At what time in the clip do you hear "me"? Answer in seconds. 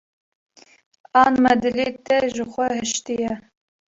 1.43-1.51